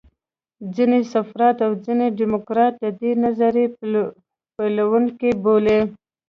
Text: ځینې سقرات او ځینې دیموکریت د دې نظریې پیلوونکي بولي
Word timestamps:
ځینې 0.75 0.99
سقرات 1.13 1.57
او 1.65 1.71
ځینې 1.85 2.07
دیموکریت 2.19 2.73
د 2.83 2.85
دې 2.99 3.11
نظریې 3.23 3.65
پیلوونکي 4.57 5.29
بولي 5.43 5.79